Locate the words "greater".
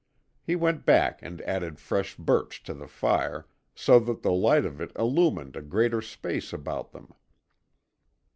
5.61-6.01